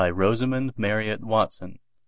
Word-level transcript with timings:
Rosamund 0.11 0.73
Marriott 0.79 1.23
Watson 1.23 1.73
b. 1.73 1.79